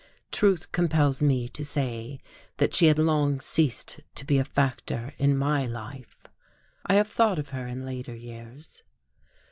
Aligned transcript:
Truth 0.31 0.71
compels 0.71 1.21
me 1.21 1.47
to 1.49 1.63
say 1.63 2.19
that 2.57 2.73
she 2.73 2.87
had 2.87 2.97
long 2.97 3.39
ceased 3.39 3.99
to 4.15 4.25
be 4.25 4.39
a 4.39 4.43
factor 4.43 5.13
in 5.19 5.37
my 5.37 5.67
life. 5.67 6.25
I 6.87 6.95
have 6.95 7.07
thought 7.07 7.37
of 7.37 7.49
her 7.49 7.67
in 7.67 7.85
later 7.85 8.15
years. 8.15 8.81